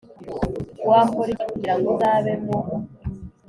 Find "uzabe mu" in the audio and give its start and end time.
1.93-2.59